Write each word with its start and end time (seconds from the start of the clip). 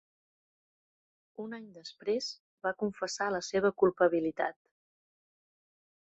Un 1.43 1.53
any 1.57 1.67
després 1.75 2.31
va 2.69 2.73
confessar 2.81 3.29
la 3.37 3.43
seva 3.51 3.73
culpabilitat. 3.83 4.61